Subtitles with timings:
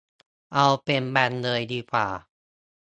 [0.53, 2.07] เอาเป็นแบนเลยดีกว่า